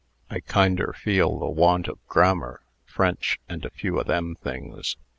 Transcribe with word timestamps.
I 0.31 0.39
kinder 0.39 0.93
feel 0.97 1.37
the 1.37 1.45
want 1.45 1.87
of 1.87 2.03
grammar, 2.07 2.61
French, 2.87 3.39
and 3.47 3.63
a 3.63 3.69
few 3.69 3.99
o' 3.99 4.03
them 4.03 4.33
things. 4.41 4.97